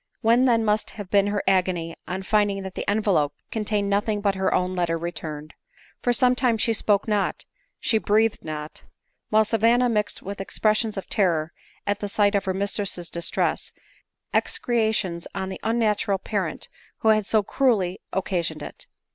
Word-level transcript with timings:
What 0.21 0.43
then 0.47 0.65
must 0.65 0.89
have 0.97 1.11
been 1.11 1.27
her 1.27 1.43
agony 1.47 1.95
on 2.07 2.23
finding 2.23 2.63
that 2.63 2.73
the 2.73 2.85
mvdope 2.87 3.33
contained 3.51 3.87
nothing 3.87 4.19
but 4.19 4.33
her 4.33 4.51
own 4.51 4.75
letter 4.75 4.97
returned! 4.97 5.53
lor 6.03 6.11
some 6.11 6.33
time 6.33 6.57
she 6.57 6.73
spoke 6.73 7.07
not, 7.07 7.45
she 7.79 7.99
breathed 7.99 8.43
not; 8.43 8.81
while 9.29 9.45
Sa 9.45 9.57
vanna 9.57 9.89
mixed 9.89 10.23
with 10.23 10.41
expressions 10.41 10.97
of 10.97 11.07
terror, 11.07 11.53
at 11.85 12.01
sight 12.09 12.33
of 12.33 12.45
her 12.45 12.53
mistress's 12.55 13.11
distress, 13.11 13.73
execrations 14.33 15.27
on 15.35 15.49
the 15.49 15.59
unnatural 15.61 16.17
parent 16.17 16.67
who 17.01 17.09
had 17.09 17.27
so 17.27 17.43
cruelly 17.43 17.99
occasioned 18.11 18.63
it. 18.63 18.87